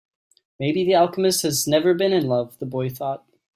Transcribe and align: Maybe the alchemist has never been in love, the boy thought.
Maybe 0.59 0.83
the 0.83 0.95
alchemist 0.95 1.43
has 1.43 1.67
never 1.67 1.93
been 1.93 2.11
in 2.11 2.25
love, 2.25 2.57
the 2.57 2.65
boy 2.65 2.89
thought. 2.89 3.23